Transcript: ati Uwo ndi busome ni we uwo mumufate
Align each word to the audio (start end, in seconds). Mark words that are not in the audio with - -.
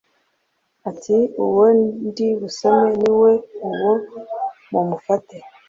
ati 0.89 1.17
Uwo 1.45 1.65
ndi 2.07 2.27
busome 2.39 2.89
ni 3.01 3.11
we 3.21 3.31
uwo 3.67 3.91
mumufate 4.69 5.37